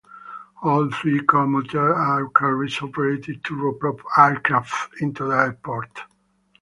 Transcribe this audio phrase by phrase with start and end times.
[0.63, 5.91] All three commuter air carriers operated turboprop aircraft into the airport.